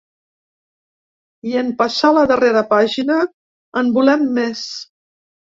[1.49, 3.21] I en passar la darrera pàgina,
[3.83, 4.65] en volem més.